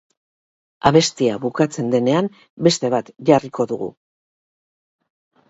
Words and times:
Abestia 0.89 1.35
bukatzen 1.43 1.91
denean 1.97 2.31
beste 2.69 2.91
bat 2.95 3.13
jarriko 3.31 3.69
dugu. 3.75 3.93